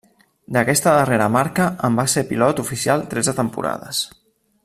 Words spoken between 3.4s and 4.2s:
temporades.